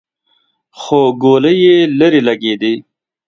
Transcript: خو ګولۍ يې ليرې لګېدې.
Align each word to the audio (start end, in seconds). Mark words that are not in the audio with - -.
خو 0.79 0.99
ګولۍ 1.21 1.57
يې 1.65 1.77
ليرې 1.97 2.21
لګېدې. 2.29 2.73